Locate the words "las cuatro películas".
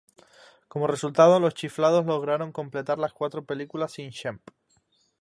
2.97-3.91